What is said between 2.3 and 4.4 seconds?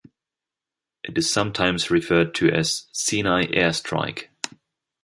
to as "Sinai Air Strike".